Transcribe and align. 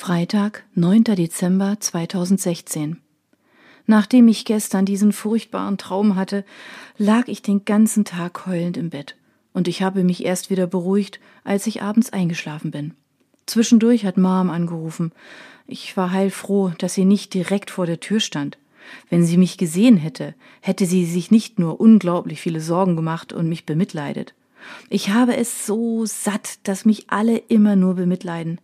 Freitag, 0.00 0.62
9. 0.76 1.02
Dezember 1.02 1.80
2016. 1.80 2.98
Nachdem 3.84 4.28
ich 4.28 4.44
gestern 4.44 4.84
diesen 4.84 5.12
furchtbaren 5.12 5.76
Traum 5.76 6.14
hatte, 6.14 6.44
lag 6.98 7.26
ich 7.26 7.42
den 7.42 7.64
ganzen 7.64 8.04
Tag 8.04 8.46
heulend 8.46 8.76
im 8.76 8.90
Bett. 8.90 9.16
Und 9.52 9.66
ich 9.66 9.82
habe 9.82 10.04
mich 10.04 10.24
erst 10.24 10.50
wieder 10.50 10.68
beruhigt, 10.68 11.18
als 11.42 11.66
ich 11.66 11.82
abends 11.82 12.12
eingeschlafen 12.12 12.70
bin. 12.70 12.94
Zwischendurch 13.46 14.06
hat 14.06 14.18
Mom 14.18 14.50
angerufen. 14.50 15.10
Ich 15.66 15.96
war 15.96 16.12
heilfroh, 16.12 16.70
dass 16.78 16.94
sie 16.94 17.04
nicht 17.04 17.34
direkt 17.34 17.72
vor 17.72 17.84
der 17.84 17.98
Tür 17.98 18.20
stand. 18.20 18.56
Wenn 19.10 19.26
sie 19.26 19.36
mich 19.36 19.58
gesehen 19.58 19.96
hätte, 19.96 20.36
hätte 20.60 20.86
sie 20.86 21.06
sich 21.06 21.32
nicht 21.32 21.58
nur 21.58 21.80
unglaublich 21.80 22.40
viele 22.40 22.60
Sorgen 22.60 22.94
gemacht 22.94 23.32
und 23.32 23.48
mich 23.48 23.66
bemitleidet. 23.66 24.34
Ich 24.90 25.10
habe 25.10 25.36
es 25.36 25.66
so 25.66 26.06
satt, 26.06 26.60
dass 26.68 26.84
mich 26.84 27.10
alle 27.10 27.36
immer 27.36 27.74
nur 27.74 27.94
bemitleiden. 27.94 28.60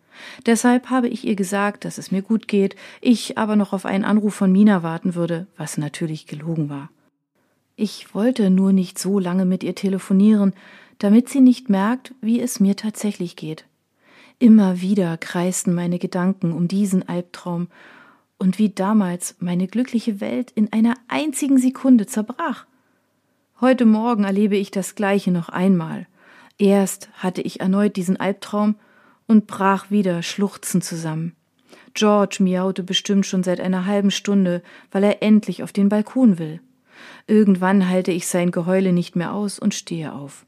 Deshalb 0.47 0.91
habe 0.91 1.09
ich 1.09 1.27
ihr 1.27 1.37
gesagt, 1.37 1.85
dass 1.85 1.99
es 1.99 2.11
mir 2.11 2.23
gut 2.23 2.49
geht, 2.49 2.77
ich 3.01 3.39
aber 3.39 3.57
noch 3.57 3.73
auf 3.73 3.87
einen 3.87 4.05
Anruf 4.05 4.35
von 4.35 4.53
Mina 4.53 4.83
warten 4.83 5.15
würde, 5.15 5.47
was 5.57 5.79
natürlich 5.79 6.27
gelogen 6.27 6.69
war. 6.69 6.91
Ich 7.77 8.15
wollte 8.15 8.51
nur 8.51 8.73
nicht 8.73 8.99
so 8.99 9.19
lange 9.19 9.45
mit 9.45 9.65
ihr 9.65 9.75
telefonieren, 9.75 10.53
damit 10.99 11.29
sie 11.29 11.41
nicht 11.41 11.69
merkt, 11.69 12.15
wie 12.21 12.41
es 12.41 12.61
mir 12.61 12.77
tatsächlich 12.77 13.37
geht. 13.37 13.65
Immer 14.39 14.81
wieder 14.81 15.17
kreisten 15.17 15.75
meine 15.75 15.99
Gedanken 15.99 16.53
um 16.53 16.69
diesen 16.69 17.09
Albtraum 17.09 17.69
und 18.39 18.59
wie 18.59 18.69
damals 18.69 19.37
meine 19.41 19.67
glückliche 19.67 20.21
Welt 20.21 20.51
in 20.53 20.73
einer 20.73 20.95
einzigen 21.09 21.59
Sekunde 21.59 22.07
zerbrach. 22.07 22.67
Heute 23.61 23.87
Morgen 23.87 24.25
erlebe 24.25 24.57
ich 24.57 24.71
das 24.71 24.95
Gleiche 24.95 25.31
noch 25.31 25.49
einmal. 25.49 26.07
Erst 26.59 27.09
hatte 27.15 27.43
ich 27.43 27.61
erneut 27.61 27.97
diesen 27.97 28.19
Albtraum 28.19 28.77
und 29.27 29.47
brach 29.47 29.91
wieder 29.91 30.23
schluchzend 30.23 30.85
zusammen. 30.85 31.35
George 31.95 32.39
miaute 32.41 32.83
bestimmt 32.83 33.27
schon 33.27 33.45
seit 33.45 33.61
einer 33.61 33.87
halben 33.87 34.11
Stunde, 34.11 34.63
weil 34.91 35.05
er 35.05 35.23
endlich 35.23 35.63
auf 35.63 35.73
den 35.73 35.89
Balkon 35.89 36.39
will. 36.39 36.61
Irgendwann 37.27 37.89
halte 37.89 38.13
ich 38.13 38.27
sein 38.27 38.51
Geheule 38.51 38.93
nicht 38.93 39.17
mehr 39.17 39.33
aus 39.33 39.59
und 39.59 39.75
stehe 39.75 40.13
auf. 40.13 40.45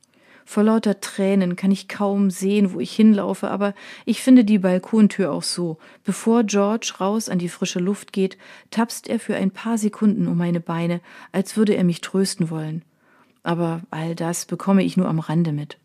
Vor 0.49 0.63
lauter 0.63 1.01
Tränen 1.01 1.57
kann 1.57 1.73
ich 1.73 1.89
kaum 1.89 2.31
sehen, 2.31 2.73
wo 2.73 2.79
ich 2.79 2.95
hinlaufe, 2.95 3.51
aber 3.51 3.75
ich 4.05 4.23
finde 4.23 4.45
die 4.45 4.61
Balkontür 4.61 5.33
auch 5.33 5.43
so. 5.43 5.79
Bevor 6.05 6.45
George 6.45 6.95
raus 7.01 7.29
an 7.29 7.41
die 7.41 7.49
frische 7.49 7.81
Luft 7.81 8.13
geht, 8.13 8.39
tapst 8.71 9.09
er 9.09 9.19
für 9.19 9.35
ein 9.35 9.51
paar 9.51 9.77
Sekunden 9.77 10.29
um 10.29 10.37
meine 10.37 10.61
Beine, 10.61 11.01
als 11.33 11.57
würde 11.57 11.75
er 11.75 11.83
mich 11.83 12.01
trösten 12.01 12.49
wollen. 12.49 12.85
Aber 13.43 13.83
all 13.91 14.15
das 14.15 14.47
bekomme 14.47 14.85
ich 14.85 14.97
nur 14.97 15.09
am 15.09 15.19
Rande 15.19 15.51
mit. 15.53 15.79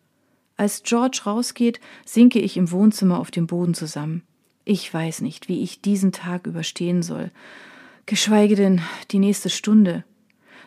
Als 0.57 0.83
George 0.83 1.21
rausgeht, 1.25 1.80
sinke 2.05 2.39
ich 2.39 2.57
im 2.57 2.71
Wohnzimmer 2.71 3.19
auf 3.19 3.31
dem 3.31 3.47
Boden 3.47 3.73
zusammen. 3.73 4.23
Ich 4.63 4.94
weiß 4.94 5.21
nicht, 5.21 5.47
wie 5.47 5.63
ich 5.63 5.81
diesen 5.81 6.11
Tag 6.11 6.45
überstehen 6.45 7.02
soll, 7.02 7.31
geschweige 8.05 8.55
denn 8.55 8.81
die 9.11 9.19
nächste 9.19 9.49
Stunde. 9.49 10.03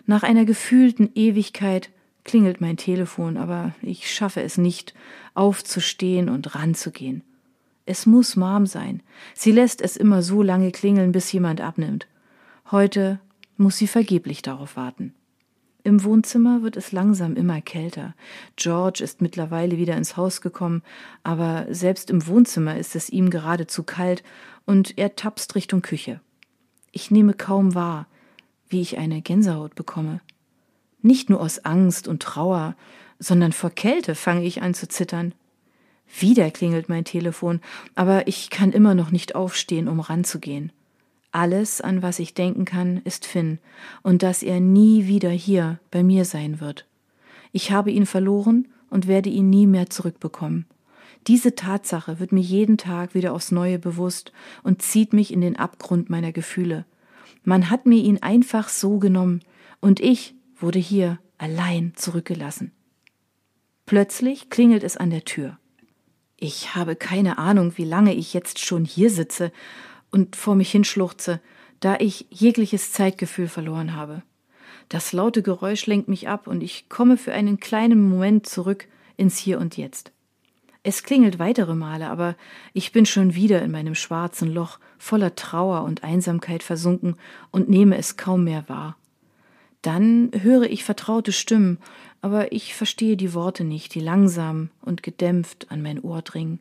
Nach 0.07 0.23
einer 0.23 0.45
gefühlten 0.45 1.11
Ewigkeit 1.15 1.91
klingelt 2.25 2.61
mein 2.61 2.77
Telefon, 2.77 3.37
aber 3.37 3.75
ich 3.83 4.13
schaffe 4.13 4.43
es 4.43 4.59
nicht, 4.59 4.95
aufzustehen 5.35 6.29
und 6.29 6.55
ranzugehen. 6.55 7.23
Es 7.87 8.07
muss 8.07 8.35
Mom 8.35 8.67
sein. 8.67 9.03
Sie 9.35 9.53
lässt 9.53 9.83
es 9.83 9.97
immer 9.97 10.23
so 10.23 10.43
lange 10.43 10.73
klingeln, 10.73 11.13
bis 11.13 11.31
jemand 11.33 11.61
abnimmt. 11.61 12.07
Heute 12.71 13.21
muss 13.57 13.77
sie 13.77 13.87
vergeblich 13.87 14.43
darauf 14.43 14.77
warten. 14.77 15.15
Im 15.87 16.03
Wohnzimmer 16.03 16.63
wird 16.63 16.79
es 16.79 16.93
langsam 16.93 17.37
immer 17.37 17.61
kälter. 17.61 18.15
George 18.57 19.05
ist 19.05 19.21
mittlerweile 19.21 19.77
wieder 19.77 19.99
ins 19.99 20.17
Haus 20.17 20.41
gekommen, 20.41 20.83
aber 21.23 21.67
selbst 21.69 22.09
im 22.09 22.27
Wohnzimmer 22.27 22.79
ist 22.79 22.97
es 22.97 23.11
ihm 23.11 23.29
geradezu 23.29 23.83
kalt 23.83 24.25
und 24.65 24.97
er 24.97 25.15
tapst 25.15 25.55
Richtung 25.55 25.83
Küche. 25.83 26.21
Ich 26.91 27.11
nehme 27.11 27.35
kaum 27.35 27.75
wahr, 27.75 28.07
wie 28.67 28.81
ich 28.81 28.97
eine 28.97 29.21
Gänsehaut 29.21 29.75
bekomme. 29.75 30.23
Nicht 31.03 31.29
nur 31.29 31.43
aus 31.43 31.67
Angst 31.67 32.09
und 32.09 32.23
Trauer, 32.23 32.77
sondern 33.19 33.53
vor 33.53 33.69
Kälte 33.69 34.15
fange 34.15 34.45
ich 34.45 34.63
an 34.63 34.73
zu 34.73 34.89
zittern. 34.89 35.35
Wieder 36.19 36.51
klingelt 36.51 36.89
mein 36.89 37.05
Telefon, 37.05 37.61
aber 37.95 38.27
ich 38.27 38.49
kann 38.49 38.73
immer 38.73 38.95
noch 38.95 39.11
nicht 39.11 39.35
aufstehen, 39.35 39.89
um 39.89 40.01
ranzugehen. 40.01 40.73
Alles, 41.35 41.81
an 41.81 42.01
was 42.01 42.21
ich 42.21 42.35
denken 42.35 42.65
kann, 42.65 42.99
ist 42.99 43.27
Finn 43.27 43.59
und 44.03 44.23
dass 44.23 44.45
er 44.45 44.61
nie 44.61 45.09
wieder 45.09 45.31
hier 45.31 45.81
bei 45.91 46.05
mir 46.05 46.25
sein 46.25 46.61
wird. 46.61 46.87
Ich 47.51 47.73
habe 47.73 47.91
ihn 47.91 48.07
verloren 48.07 48.69
und 48.89 49.09
werde 49.09 49.31
ihn 49.31 49.51
nie 49.51 49.67
mehr 49.67 49.91
zurückbekommen. 49.91 50.67
Diese 51.27 51.57
Tatsache 51.57 52.21
wird 52.21 52.31
mir 52.31 52.41
jeden 52.41 52.79
Tag 52.79 53.17
wieder 53.17 53.33
aufs 53.33 53.51
Neue 53.51 53.81
bewusst 53.81 54.31
und 54.63 54.81
zieht 54.81 55.13
mich 55.13 55.33
in 55.33 55.41
den 55.41 55.57
Abgrund 55.57 56.09
meiner 56.09 56.31
Gefühle. 56.31 56.85
Man 57.43 57.69
hat 57.69 57.85
mir 57.85 58.01
ihn 58.01 58.23
einfach 58.23 58.69
so 58.69 59.01
genommen 59.01 59.41
und 59.81 59.99
ich 59.99 60.37
wurde 60.57 60.79
hier 60.79 61.19
allein 61.37 61.95
zurückgelassen. 61.97 62.71
Plötzlich 63.87 64.51
klingelt 64.51 64.85
es 64.85 64.97
an 64.97 65.11
der 65.11 65.25
Tür. 65.25 65.59
Ich 66.37 66.77
habe 66.77 66.95
keine 66.95 67.39
Ahnung, 67.39 67.73
wie 67.75 67.85
lange 67.85 68.15
ich 68.15 68.35
jetzt 68.35 68.65
schon 68.65 68.85
hier 68.85 69.11
sitze 69.11 69.51
und 70.15 70.37
vor 70.37 70.55
mich 70.55 70.71
hinschluchze, 70.71 71.41
da 71.81 71.97
ich 71.99 72.27
jegliches 72.31 72.93
Zeitgefühl 72.93 73.49
verloren 73.49 73.97
habe. 73.97 74.23
Das 74.89 75.13
laute 75.13 75.43
Geräusch 75.43 75.87
lenkt 75.87 76.07
mich 76.07 76.29
ab 76.29 76.47
und 76.47 76.63
ich 76.63 76.89
komme 76.89 77.17
für 77.17 77.33
einen 77.33 77.59
kleinen 77.59 78.09
Moment 78.09 78.47
zurück 78.47 78.87
ins 79.17 79.39
Hier 79.39 79.59
und 79.59 79.77
Jetzt. 79.77 80.13
Es 80.85 81.03
klingelt 81.03 81.41
weitere 81.41 81.75
Male, 81.75 82.11
aber 82.11 82.37
ich 82.75 82.93
bin 82.93 83.07
schon 83.07 83.35
wieder 83.35 83.61
in 83.63 83.73
meinem 83.73 83.97
schwarzen 83.97 84.55
Loch 84.55 84.79
voller 84.99 85.35
Trauer 85.35 85.83
und 85.83 86.05
Einsamkeit 86.05 86.63
versunken 86.63 87.17
und 87.51 87.69
nehme 87.69 87.97
es 87.97 88.17
kaum 88.17 88.45
mehr 88.45 88.69
wahr. 88.69 88.97
Dann 89.83 90.31
höre 90.33 90.71
ich 90.71 90.85
vertraute 90.85 91.33
Stimmen, 91.33 91.79
aber 92.21 92.53
ich 92.53 92.75
verstehe 92.75 93.17
die 93.17 93.35
Worte 93.35 93.65
nicht, 93.65 93.97
die 93.97 94.01
langsam 94.01 94.71
und 94.81 95.03
gedämpft 95.03 95.73
an 95.73 95.83
mein 95.83 96.01
Ohr 96.01 96.23
dringen. 96.23 96.61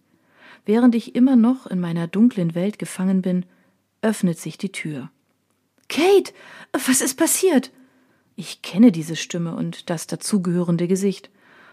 Während 0.65 0.95
ich 0.95 1.15
immer 1.15 1.35
noch 1.35 1.67
in 1.67 1.79
meiner 1.79 2.07
dunklen 2.07 2.55
Welt 2.55 2.79
gefangen 2.79 3.21
bin, 3.21 3.45
öffnet 4.01 4.39
sich 4.39 4.57
die 4.57 4.71
Tür. 4.71 5.09
Kate, 5.89 6.33
was 6.71 7.01
ist 7.01 7.15
passiert? 7.15 7.71
Ich 8.35 8.61
kenne 8.61 8.91
diese 8.91 9.15
Stimme 9.15 9.55
und 9.55 9.89
das 9.89 10.07
dazugehörende 10.07 10.87
Gesicht. 10.87 11.29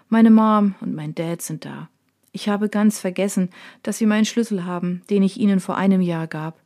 Meine 0.08 0.30
Mom 0.30 0.74
und 0.80 0.94
mein 0.94 1.14
Dad 1.14 1.40
sind 1.40 1.64
da. 1.64 1.88
Ich 2.32 2.48
habe 2.48 2.68
ganz 2.68 3.00
vergessen, 3.00 3.50
dass 3.82 3.98
sie 3.98 4.06
meinen 4.06 4.24
Schlüssel 4.24 4.64
haben, 4.64 5.02
den 5.10 5.22
ich 5.22 5.38
ihnen 5.38 5.60
vor 5.60 5.76
einem 5.76 6.00
Jahr 6.00 6.26
gab. 6.26 6.60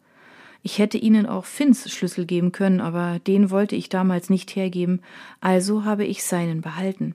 Ich 0.63 0.79
hätte 0.79 0.99
ihnen 0.99 1.27
auch 1.27 1.45
Finns 1.45 1.91
Schlüssel 1.91 2.27
geben 2.27 2.51
können, 2.53 2.81
aber 2.81 3.19
den 3.21 3.51
wollte 3.51 3.77
ich 3.77 3.89
damals 3.89 4.31
nicht 4.31 4.57
hergeben, 4.57 5.03
also 5.41 5.85
habe 5.85 6.05
ich 6.05 6.25
seinen 6.25 6.63
behalten. 6.63 7.15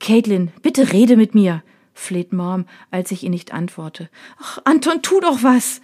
Caitlin, 0.00 0.50
bitte 0.62 0.92
rede 0.92 1.16
mit 1.16 1.34
mir, 1.34 1.62
fleht 1.94 2.32
Mom, 2.32 2.66
als 2.90 3.10
ich 3.10 3.22
ihr 3.22 3.30
nicht 3.30 3.52
antworte. 3.52 4.10
Ach, 4.38 4.58
Anton, 4.64 5.02
tu 5.02 5.20
doch 5.20 5.42
was! 5.42 5.80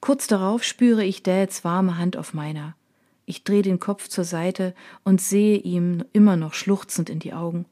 Kurz 0.00 0.26
darauf 0.26 0.62
spüre 0.62 1.04
ich 1.04 1.22
Dads 1.22 1.64
warme 1.64 1.96
Hand 1.96 2.16
auf 2.16 2.34
meiner. 2.34 2.76
Ich 3.26 3.42
drehe 3.42 3.62
den 3.62 3.80
Kopf 3.80 4.08
zur 4.08 4.24
Seite 4.24 4.74
und 5.02 5.20
sehe 5.20 5.56
ihm 5.56 6.04
immer 6.12 6.36
noch 6.36 6.52
schluchzend 6.52 7.08
in 7.08 7.20
die 7.20 7.32
Augen. 7.32 7.64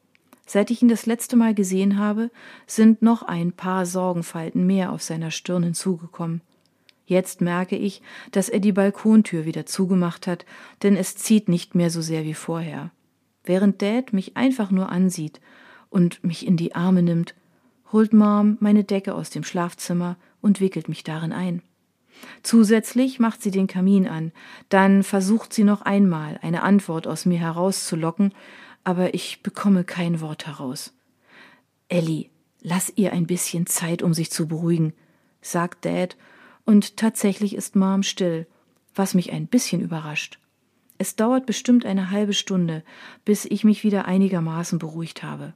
Seit 0.46 0.70
ich 0.70 0.82
ihn 0.82 0.88
das 0.88 1.06
letzte 1.06 1.36
Mal 1.36 1.54
gesehen 1.54 1.98
habe, 1.98 2.30
sind 2.66 3.02
noch 3.02 3.22
ein 3.22 3.52
paar 3.52 3.86
Sorgenfalten 3.86 4.66
mehr 4.66 4.92
auf 4.92 5.02
seiner 5.02 5.30
Stirn 5.30 5.62
hinzugekommen. 5.62 6.40
Jetzt 7.06 7.40
merke 7.40 7.76
ich, 7.76 8.00
dass 8.30 8.48
er 8.48 8.60
die 8.60 8.72
Balkontür 8.72 9.44
wieder 9.44 9.66
zugemacht 9.66 10.26
hat, 10.26 10.46
denn 10.82 10.96
es 10.96 11.16
zieht 11.16 11.48
nicht 11.48 11.74
mehr 11.74 11.90
so 11.90 12.00
sehr 12.00 12.24
wie 12.24 12.34
vorher. 12.34 12.90
Während 13.44 13.82
Dad 13.82 14.12
mich 14.12 14.36
einfach 14.36 14.70
nur 14.70 14.88
ansieht 14.88 15.40
und 15.90 16.24
mich 16.24 16.46
in 16.46 16.56
die 16.56 16.74
Arme 16.74 17.02
nimmt, 17.02 17.34
holt 17.92 18.12
Mom 18.12 18.56
meine 18.60 18.84
Decke 18.84 19.14
aus 19.14 19.30
dem 19.30 19.44
Schlafzimmer 19.44 20.16
und 20.40 20.60
wickelt 20.60 20.88
mich 20.88 21.04
darin 21.04 21.32
ein. 21.32 21.62
Zusätzlich 22.42 23.18
macht 23.18 23.42
sie 23.42 23.50
den 23.50 23.66
Kamin 23.66 24.06
an, 24.06 24.32
dann 24.68 25.02
versucht 25.02 25.52
sie 25.52 25.64
noch 25.64 25.82
einmal 25.82 26.38
eine 26.42 26.62
Antwort 26.62 27.06
aus 27.06 27.26
mir 27.26 27.38
herauszulocken, 27.38 28.32
aber 28.84 29.14
ich 29.14 29.42
bekomme 29.42 29.84
kein 29.84 30.20
Wort 30.20 30.46
heraus. 30.46 30.94
Ellie, 31.88 32.30
lass 32.60 32.92
ihr 32.96 33.12
ein 33.12 33.26
bisschen 33.26 33.66
Zeit, 33.66 34.02
um 34.02 34.14
sich 34.14 34.30
zu 34.30 34.48
beruhigen, 34.48 34.94
sagt 35.40 35.84
Dad, 35.84 36.16
und 36.64 36.96
tatsächlich 36.96 37.54
ist 37.54 37.76
Mom 37.76 38.02
still, 38.02 38.46
was 38.94 39.14
mich 39.14 39.32
ein 39.32 39.46
bisschen 39.46 39.80
überrascht. 39.80 40.38
Es 40.98 41.16
dauert 41.16 41.46
bestimmt 41.46 41.84
eine 41.84 42.10
halbe 42.10 42.32
Stunde, 42.32 42.84
bis 43.24 43.44
ich 43.44 43.64
mich 43.64 43.82
wieder 43.82 44.04
einigermaßen 44.04 44.78
beruhigt 44.78 45.22
habe. 45.24 45.54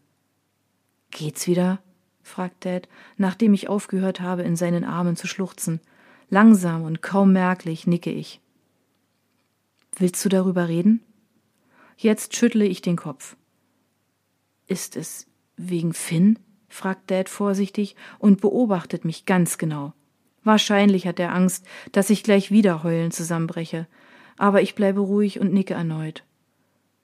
Geht's 1.11 1.47
wieder? 1.47 1.81
Fragt 2.27 2.65
Dad, 2.65 2.89
nachdem 3.17 3.55
ich 3.55 3.69
aufgehört 3.69 4.21
habe, 4.21 4.43
in 4.43 4.57
seinen 4.57 4.85
Armen 4.85 5.17
zu 5.17 5.27
schluchzen. 5.27 5.81
Langsam 6.29 6.83
und 6.83 7.03
kaum 7.03 7.33
merklich 7.33 7.87
nicke 7.87 8.11
ich. 8.11 8.41
Willst 9.97 10.25
du 10.25 10.29
darüber 10.29 10.69
reden? 10.69 11.01
Jetzt 11.97 12.37
schüttle 12.37 12.67
ich 12.67 12.83
den 12.83 12.97
Kopf. 12.97 13.37
Ist 14.67 14.97
es 14.97 15.27
wegen 15.57 15.95
Finn? 15.95 16.39
fragt 16.69 17.11
Dad 17.11 17.29
vorsichtig 17.29 17.97
und 18.19 18.41
beobachtet 18.41 19.05
mich 19.05 19.25
ganz 19.25 19.57
genau. 19.57 19.95
Wahrscheinlich 20.43 21.07
hat 21.07 21.19
er 21.19 21.35
Angst, 21.35 21.65
dass 21.93 22.11
ich 22.11 22.23
gleich 22.23 22.51
wieder 22.51 22.83
heulend 22.83 23.15
zusammenbreche, 23.15 23.87
aber 24.37 24.63
ich 24.63 24.75
bleibe 24.75 25.01
ruhig 25.01 25.41
und 25.41 25.53
nicke 25.53 25.75
erneut. 25.75 26.25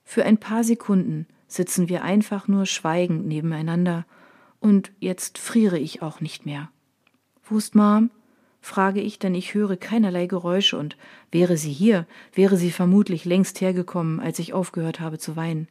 Für 0.03 0.25
ein 0.25 0.37
paar 0.37 0.63
Sekunden 0.63 1.27
sitzen 1.47 1.89
wir 1.89 2.03
einfach 2.03 2.47
nur 2.47 2.65
schweigend 2.65 3.25
nebeneinander, 3.25 4.05
und 4.63 4.93
jetzt 5.01 5.37
friere 5.37 5.77
ich 5.77 6.01
auch 6.01 6.21
nicht 6.21 6.45
mehr. 6.45 6.71
Wo 7.43 7.57
ist 7.57 7.75
Mom? 7.75 8.11
frage 8.61 9.01
ich, 9.01 9.19
denn 9.19 9.35
ich 9.35 9.53
höre 9.53 9.75
keinerlei 9.75 10.25
Geräusche, 10.25 10.77
und 10.77 10.95
wäre 11.31 11.57
sie 11.57 11.73
hier, 11.73 12.07
wäre 12.33 12.55
sie 12.55 12.71
vermutlich 12.71 13.25
längst 13.25 13.59
hergekommen, 13.59 14.21
als 14.21 14.39
ich 14.39 14.53
aufgehört 14.53 15.01
habe 15.01 15.19
zu 15.19 15.35
weinen. 15.35 15.67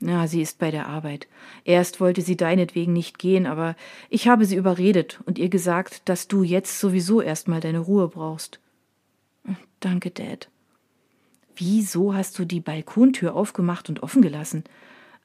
Na, 0.00 0.26
sie 0.26 0.42
ist 0.42 0.58
bei 0.58 0.72
der 0.72 0.88
Arbeit. 0.88 1.28
Erst 1.64 2.00
wollte 2.00 2.22
sie 2.22 2.36
deinetwegen 2.36 2.92
nicht 2.92 3.20
gehen, 3.20 3.46
aber 3.46 3.76
ich 4.10 4.26
habe 4.26 4.46
sie 4.46 4.56
überredet 4.56 5.20
und 5.24 5.38
ihr 5.38 5.48
gesagt, 5.48 6.08
dass 6.08 6.26
du 6.26 6.42
jetzt 6.42 6.80
sowieso 6.80 7.22
erstmal 7.22 7.60
deine 7.60 7.78
Ruhe 7.78 8.08
brauchst. 8.08 8.58
Danke, 9.78 10.10
Dad. 10.10 10.50
Wieso 11.54 12.14
hast 12.14 12.36
du 12.40 12.44
die 12.44 12.60
Balkontür 12.60 13.36
aufgemacht 13.36 13.88
und 13.88 14.02
offen 14.02 14.22
gelassen? 14.22 14.64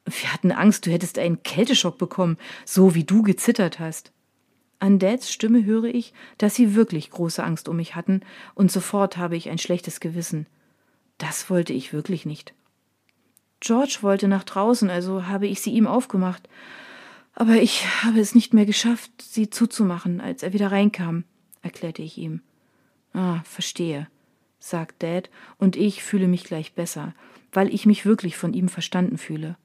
Wir 0.06 0.34
hatten 0.34 0.52
Angst, 0.52 0.86
du 0.86 0.92
hättest 0.92 1.20
einen 1.20 1.44
Kälteschock 1.44 1.98
bekommen, 1.98 2.38
so 2.66 2.96
wie 2.96 3.04
du 3.04 3.22
gezittert 3.22 3.80
hast. 3.80 4.12
An 4.80 4.98
Dads 4.98 5.32
Stimme 5.32 5.64
höre 5.64 5.86
ich, 5.86 6.14
dass 6.40 6.56
sie 6.56 6.74
wirklich 6.74 7.12
große 7.12 7.44
Angst 7.44 7.70
um 7.70 7.76
mich 7.76 7.96
hatten, 7.96 8.22
und 8.56 8.72
sofort 8.72 9.18
habe 9.18 9.38
ich 9.38 9.50
ein 9.50 9.60
schlechtes 9.60 10.00
Gewissen. 10.00 10.48
Das 11.20 11.52
wollte 11.52 11.72
ich 11.72 11.94
wirklich 11.94 12.26
nicht. 12.26 12.56
George 13.60 14.00
wollte 14.02 14.28
nach 14.28 14.44
draußen, 14.44 14.90
also 14.90 15.28
habe 15.28 15.46
ich 15.46 15.62
sie 15.62 15.72
ihm 15.72 15.86
aufgemacht. 15.86 16.50
Aber 17.36 17.62
ich 17.62 17.86
habe 18.04 18.20
es 18.20 18.34
nicht 18.34 18.56
mehr 18.56 18.66
geschafft, 18.66 19.12
sie 19.22 19.52
zuzumachen, 19.52 20.20
als 20.20 20.42
er 20.42 20.52
wieder 20.52 20.72
reinkam, 20.72 21.26
erklärte 21.62 22.02
ich 22.02 22.18
ihm. 22.18 22.42
Ah, 23.14 23.42
verstehe, 23.44 24.08
sagt 24.58 25.04
Dad, 25.04 25.30
und 25.60 25.76
ich 25.76 26.04
fühle 26.04 26.28
mich 26.28 26.44
gleich 26.44 26.74
besser, 26.74 27.14
weil 27.52 27.72
ich 27.72 27.86
mich 27.86 28.04
wirklich 28.04 28.36
von 28.36 28.54
ihm 28.54 28.68
verstanden 28.68 29.20
fühle. 29.20 29.58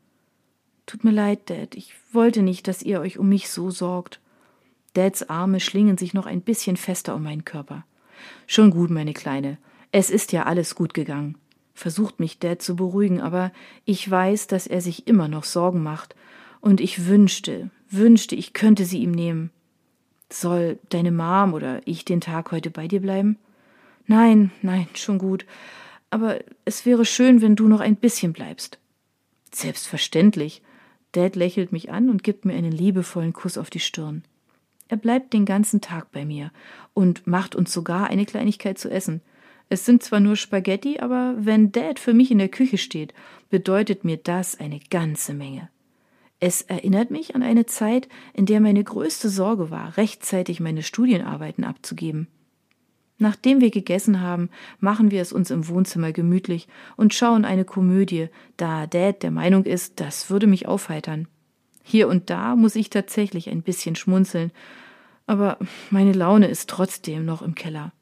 Tut 0.87 1.05
mir 1.05 1.11
leid, 1.11 1.51
Dad, 1.51 1.75
ich 1.75 1.95
wollte 2.13 2.43
nicht, 2.43 2.69
dass 2.69 2.83
ihr 2.83 3.01
euch 3.01 3.19
um 3.19 3.29
mich 3.29 3.51
so 3.51 3.71
sorgt. 3.71 4.21
Dads 4.95 5.29
Arme 5.29 5.61
schlingen 5.61 5.99
sich 5.99 6.15
noch 6.15 6.27
ein 6.27 6.41
bisschen 6.41 6.77
fester 6.77 7.15
um 7.15 7.25
meinen 7.25 7.45
Körper. 7.45 7.85
Schon 8.47 8.71
gut, 8.71 8.91
meine 8.91 9.13
Kleine. 9.13 9.59
Es 9.93 10.11
ist 10.11 10.33
ja 10.33 10.45
alles 10.45 10.75
gut 10.75 10.95
gegangen 10.95 11.37
versucht 11.77 12.19
mich 12.19 12.39
Dad 12.39 12.63
zu 12.63 12.75
beruhigen, 12.75 13.21
aber 13.21 13.53
ich 13.85 14.11
weiß, 14.11 14.47
dass 14.47 14.67
er 14.67 14.81
sich 14.81 15.07
immer 15.07 15.29
noch 15.29 15.45
Sorgen 15.45 15.83
macht, 15.83 16.17
und 16.63 16.81
ich 16.81 17.07
wünschte, 17.07 17.71
wünschte, 17.91 18.35
ich 18.35 18.53
könnte 18.53 18.87
sie 18.87 18.99
ihm 18.99 19.13
nehmen. 19.13 19.51
Soll 20.33 20.81
deine 20.89 21.13
Mom 21.13 21.55
oder 21.55 21.81
ich 21.85 22.05
den 22.05 22.21
Tag 22.21 22.51
heute 22.51 22.71
bei 22.71 22.89
dir 22.89 23.01
bleiben? 23.01 23.39
Nein, 24.07 24.51
nein, 24.63 24.89
schon 24.95 25.19
gut. 25.19 25.47
Aber 26.11 26.41
es 26.65 26.85
wäre 26.85 27.05
schön, 27.05 27.41
wenn 27.41 27.55
du 27.55 27.69
noch 27.69 27.79
ein 27.79 27.95
bisschen 27.95 28.33
bleibst. 28.33 28.79
Selbstverständlich. 29.53 30.63
Dad 31.17 31.35
lächelt 31.37 31.73
mich 31.73 31.91
an 31.91 32.11
und 32.11 32.23
gibt 32.23 32.45
mir 32.45 32.55
einen 32.55 32.73
liebevollen 32.73 33.33
Kuss 33.33 33.57
auf 33.57 33.71
die 33.71 33.81
Stirn. 33.81 34.25
Er 34.89 34.97
bleibt 34.97 35.33
den 35.33 35.47
ganzen 35.47 35.81
Tag 35.81 36.13
bei 36.13 36.25
mir 36.25 36.53
und 36.95 37.27
macht 37.27 37.55
uns 37.55 37.73
sogar 37.73 38.09
eine 38.09 38.27
Kleinigkeit 38.27 38.79
zu 38.79 38.91
essen. 38.91 39.23
Es 39.69 39.85
sind 39.85 40.03
zwar 40.03 40.21
nur 40.21 40.37
Spaghetti, 40.37 41.01
aber 41.01 41.35
wenn 41.39 41.73
Dad 41.73 41.99
für 41.99 42.15
mich 42.15 42.31
in 42.31 42.39
der 42.39 42.49
Küche 42.49 42.79
steht, 42.79 43.15
bedeutet 43.51 44.05
mir 44.05 44.17
das 44.17 44.61
eine 44.61 44.79
ganze 44.91 45.35
Menge. 45.35 45.71
Es 46.39 46.63
erinnert 46.63 47.11
mich 47.11 47.35
an 47.35 47.43
eine 47.43 47.67
Zeit, 47.67 48.09
in 48.35 48.47
der 48.47 48.61
meine 48.61 48.85
größte 48.85 49.31
Sorge 49.31 49.71
war, 49.71 49.97
rechtzeitig 49.97 50.61
meine 50.61 50.83
Studienarbeiten 50.83 51.65
abzugeben. 51.65 52.29
Nachdem 53.19 53.61
wir 53.61 53.71
gegessen 53.71 54.21
haben, 54.21 54.51
machen 54.79 55.11
wir 55.11 55.23
es 55.23 55.33
uns 55.33 55.51
im 55.51 55.69
Wohnzimmer 55.69 56.13
gemütlich 56.13 56.69
und 56.97 57.15
schauen 57.15 57.45
eine 57.45 57.65
Komödie, 57.65 58.29
da 58.57 58.87
Dad 58.87 59.23
der 59.23 59.31
Meinung 59.31 59.65
ist, 59.65 60.01
das 60.01 60.29
würde 60.29 60.47
mich 60.47 60.69
aufheitern. 60.69 61.27
Hier 61.83 62.09
und 62.09 62.29
da 62.31 62.57
muss 62.57 62.77
ich 62.77 62.91
tatsächlich 62.91 63.49
ein 63.49 63.63
bisschen 63.63 63.97
schmunzeln, 63.97 64.51
aber 65.27 65.59
meine 65.91 66.13
Laune 66.13 66.49
ist 66.49 66.69
trotzdem 66.69 67.25
noch 67.25 67.43
im 67.43 67.55
Keller. 67.55 67.93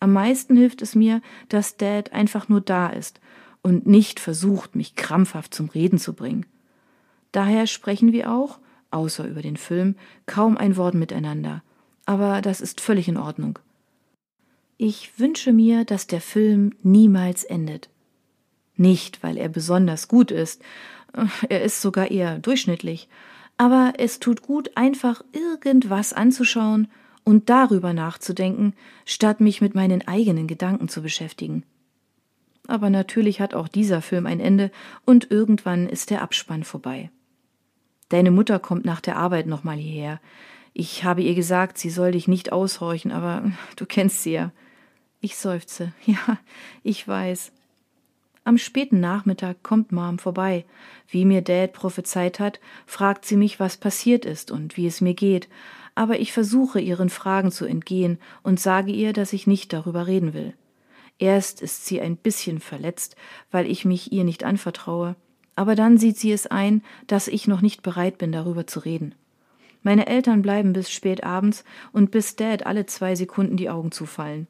Am 0.00 0.12
meisten 0.12 0.56
hilft 0.56 0.82
es 0.82 0.94
mir, 0.94 1.22
dass 1.48 1.76
Dad 1.76 2.12
einfach 2.12 2.48
nur 2.48 2.60
da 2.60 2.88
ist 2.88 3.20
und 3.62 3.86
nicht 3.86 4.18
versucht, 4.20 4.76
mich 4.76 4.96
krampfhaft 4.96 5.54
zum 5.54 5.68
Reden 5.68 5.98
zu 5.98 6.14
bringen. 6.14 6.46
Daher 7.32 7.66
sprechen 7.66 8.12
wir 8.12 8.32
auch, 8.32 8.58
außer 8.90 9.26
über 9.26 9.42
den 9.42 9.56
Film, 9.56 9.96
kaum 10.26 10.56
ein 10.56 10.76
Wort 10.76 10.94
miteinander. 10.94 11.62
Aber 12.06 12.40
das 12.40 12.60
ist 12.60 12.80
völlig 12.80 13.08
in 13.08 13.18
Ordnung. 13.18 13.58
Ich 14.80 15.18
wünsche 15.18 15.52
mir, 15.52 15.84
dass 15.84 16.06
der 16.06 16.20
Film 16.20 16.72
niemals 16.84 17.42
endet. 17.42 17.90
Nicht, 18.76 19.24
weil 19.24 19.36
er 19.36 19.48
besonders 19.48 20.06
gut 20.06 20.30
ist, 20.30 20.62
er 21.48 21.62
ist 21.62 21.82
sogar 21.82 22.12
eher 22.12 22.38
durchschnittlich, 22.38 23.08
aber 23.56 23.94
es 23.98 24.20
tut 24.20 24.40
gut, 24.40 24.76
einfach 24.76 25.20
irgendwas 25.32 26.12
anzuschauen 26.12 26.86
und 27.24 27.50
darüber 27.50 27.92
nachzudenken, 27.92 28.72
statt 29.04 29.40
mich 29.40 29.60
mit 29.60 29.74
meinen 29.74 30.06
eigenen 30.06 30.46
Gedanken 30.46 30.88
zu 30.88 31.02
beschäftigen. 31.02 31.64
Aber 32.68 32.88
natürlich 32.88 33.40
hat 33.40 33.54
auch 33.54 33.66
dieser 33.66 34.00
Film 34.00 34.26
ein 34.26 34.38
Ende 34.38 34.70
und 35.04 35.28
irgendwann 35.28 35.88
ist 35.88 36.10
der 36.10 36.22
Abspann 36.22 36.62
vorbei. 36.62 37.10
Deine 38.10 38.30
Mutter 38.30 38.60
kommt 38.60 38.84
nach 38.84 39.00
der 39.00 39.16
Arbeit 39.16 39.48
nochmal 39.48 39.76
hierher. 39.76 40.20
Ich 40.72 41.02
habe 41.02 41.22
ihr 41.22 41.34
gesagt, 41.34 41.78
sie 41.78 41.90
soll 41.90 42.12
dich 42.12 42.28
nicht 42.28 42.52
aushorchen, 42.52 43.10
aber 43.10 43.50
du 43.74 43.86
kennst 43.86 44.22
sie 44.22 44.34
ja. 44.34 44.52
Ich 45.20 45.36
seufze. 45.36 45.92
Ja, 46.06 46.38
ich 46.82 47.06
weiß. 47.06 47.52
Am 48.44 48.56
späten 48.56 49.00
Nachmittag 49.00 49.62
kommt 49.62 49.92
Mom 49.92 50.18
vorbei. 50.18 50.64
Wie 51.06 51.24
mir 51.26 51.42
Dad 51.42 51.72
prophezeit 51.74 52.40
hat, 52.40 52.60
fragt 52.86 53.26
sie 53.26 53.36
mich, 53.36 53.60
was 53.60 53.76
passiert 53.76 54.24
ist 54.24 54.50
und 54.50 54.76
wie 54.76 54.86
es 54.86 55.02
mir 55.02 55.12
geht, 55.12 55.48
aber 55.94 56.18
ich 56.20 56.32
versuche 56.32 56.80
ihren 56.80 57.10
Fragen 57.10 57.50
zu 57.50 57.66
entgehen 57.66 58.18
und 58.42 58.58
sage 58.58 58.92
ihr, 58.92 59.12
dass 59.12 59.32
ich 59.32 59.46
nicht 59.46 59.72
darüber 59.72 60.06
reden 60.06 60.32
will. 60.32 60.54
Erst 61.18 61.60
ist 61.60 61.84
sie 61.84 62.00
ein 62.00 62.16
bisschen 62.16 62.60
verletzt, 62.60 63.16
weil 63.50 63.66
ich 63.66 63.84
mich 63.84 64.12
ihr 64.12 64.24
nicht 64.24 64.44
anvertraue, 64.44 65.16
aber 65.56 65.74
dann 65.74 65.98
sieht 65.98 66.16
sie 66.16 66.32
es 66.32 66.46
ein, 66.46 66.82
dass 67.08 67.28
ich 67.28 67.48
noch 67.48 67.60
nicht 67.60 67.82
bereit 67.82 68.16
bin, 68.16 68.30
darüber 68.32 68.66
zu 68.66 68.78
reden. 68.80 69.14
Meine 69.82 70.06
Eltern 70.06 70.40
bleiben 70.40 70.72
bis 70.72 70.90
spät 70.90 71.24
abends 71.24 71.64
und 71.92 72.12
bis 72.12 72.36
Dad 72.36 72.64
alle 72.64 72.86
zwei 72.86 73.14
Sekunden 73.14 73.56
die 73.56 73.68
Augen 73.68 73.90
zufallen. 73.90 74.46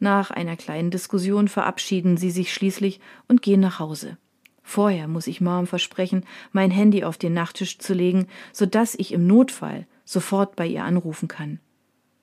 Nach 0.00 0.30
einer 0.30 0.56
kleinen 0.56 0.90
Diskussion 0.90 1.48
verabschieden 1.48 2.16
sie 2.16 2.30
sich 2.30 2.52
schließlich 2.52 3.00
und 3.26 3.42
gehen 3.42 3.60
nach 3.60 3.78
Hause. 3.78 4.16
Vorher 4.62 5.08
muss 5.08 5.26
ich 5.26 5.40
Mom 5.40 5.66
versprechen, 5.66 6.24
mein 6.52 6.70
Handy 6.70 7.02
auf 7.02 7.16
den 7.16 7.32
Nachttisch 7.32 7.78
zu 7.78 7.94
legen, 7.94 8.26
so 8.52 8.66
dass 8.66 8.94
ich 8.94 9.12
im 9.12 9.26
Notfall 9.26 9.86
sofort 10.04 10.56
bei 10.56 10.66
ihr 10.66 10.84
anrufen 10.84 11.26
kann. 11.26 11.58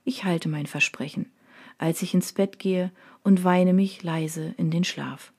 Ich 0.04 0.24
halte 0.24 0.48
mein 0.48 0.68
Versprechen, 0.68 1.32
als 1.78 2.02
ich 2.02 2.14
ins 2.14 2.34
Bett 2.34 2.60
gehe 2.60 2.92
und 3.24 3.44
weine 3.44 3.74
mich 3.74 4.04
leise 4.04 4.54
in 4.58 4.70
den 4.70 4.84
Schlaf. 4.84 5.34